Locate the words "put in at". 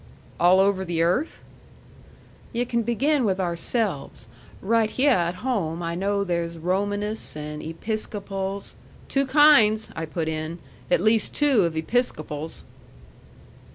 10.07-11.01